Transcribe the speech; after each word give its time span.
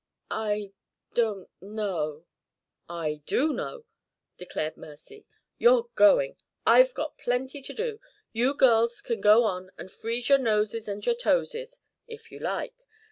"I 0.31 0.73
don't 1.13 1.47
know" 1.61 2.25
"I 3.05 3.21
do 3.27 3.53
know!" 3.53 3.85
declared 4.35 4.75
Mercy. 4.75 5.27
"You're 5.59 5.91
going. 5.93 6.37
I've 6.65 6.95
got 6.95 7.19
plenty 7.19 7.61
to 7.61 7.71
do. 7.75 7.99
You 8.33 8.55
girls 8.55 8.99
can 9.01 9.21
go 9.21 9.43
on 9.43 9.69
and 9.77 9.91
freeze 9.91 10.27
your 10.29 10.39
noses 10.39 10.87
and 10.87 11.05
your 11.05 11.13
toeses, 11.13 11.77
if 12.07 12.31
you 12.31 12.39
like. 12.39 12.73